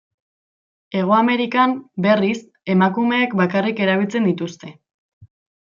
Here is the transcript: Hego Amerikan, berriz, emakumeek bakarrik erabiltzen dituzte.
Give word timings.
Hego 0.99 1.13
Amerikan, 1.17 1.75
berriz, 2.07 2.39
emakumeek 2.77 3.37
bakarrik 3.45 3.83
erabiltzen 3.89 4.27
dituzte. 4.33 4.75